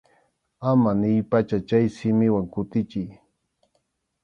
[0.69, 3.09] Ama niypacha chay simiwan kutichiy.